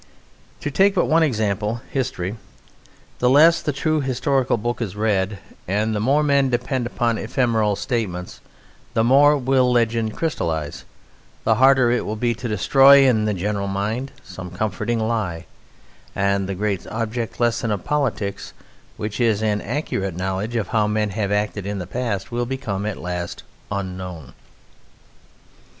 [0.61, 2.35] To take but one example: history.
[3.19, 7.75] The less the true historical book is read and the more men depend upon ephemeral
[7.75, 8.39] statement,
[8.95, 10.85] the more will legend crystallize,
[11.43, 15.45] the harder will it be to destroy in the general mind some comforting lie,
[16.15, 18.53] and the great object lesson of politics
[18.97, 22.87] (which is an accurate knowledge of how men have acted in the past) will become
[22.87, 24.33] at last unknown.